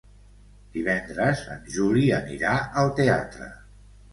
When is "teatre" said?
3.03-3.53